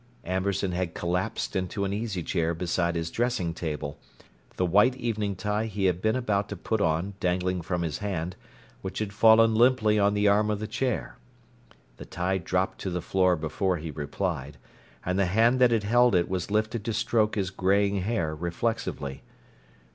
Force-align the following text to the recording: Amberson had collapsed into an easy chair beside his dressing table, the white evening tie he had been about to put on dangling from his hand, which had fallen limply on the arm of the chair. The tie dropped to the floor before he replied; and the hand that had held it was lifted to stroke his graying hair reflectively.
Amberson 0.25 0.71
had 0.71 0.95
collapsed 0.95 1.55
into 1.55 1.85
an 1.85 1.93
easy 1.93 2.23
chair 2.23 2.55
beside 2.55 2.95
his 2.95 3.11
dressing 3.11 3.53
table, 3.53 3.99
the 4.55 4.65
white 4.65 4.95
evening 4.95 5.35
tie 5.35 5.67
he 5.67 5.85
had 5.85 6.01
been 6.01 6.15
about 6.15 6.49
to 6.49 6.55
put 6.57 6.81
on 6.81 7.13
dangling 7.19 7.61
from 7.61 7.83
his 7.83 7.99
hand, 7.99 8.35
which 8.81 8.97
had 8.97 9.13
fallen 9.13 9.53
limply 9.53 9.99
on 9.99 10.15
the 10.15 10.27
arm 10.27 10.49
of 10.49 10.57
the 10.57 10.65
chair. 10.65 11.19
The 11.97 12.05
tie 12.05 12.39
dropped 12.39 12.81
to 12.81 12.89
the 12.89 12.99
floor 12.99 13.35
before 13.35 13.77
he 13.77 13.91
replied; 13.91 14.57
and 15.05 15.19
the 15.19 15.25
hand 15.27 15.59
that 15.61 15.69
had 15.69 15.83
held 15.83 16.15
it 16.15 16.27
was 16.27 16.49
lifted 16.49 16.83
to 16.85 16.93
stroke 16.93 17.35
his 17.35 17.51
graying 17.51 17.97
hair 18.01 18.33
reflectively. 18.35 19.21